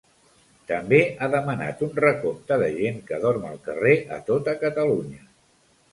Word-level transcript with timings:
També 0.69 1.01
ha 1.19 1.27
demanat 1.35 1.83
un 1.89 1.93
recompte 2.05 2.59
de 2.63 2.71
gent 2.79 2.99
que 3.11 3.21
dorm 3.27 3.47
al 3.51 3.61
carrer 3.69 3.95
a 4.19 4.19
tota 4.31 4.57
Catalunya. 4.65 5.25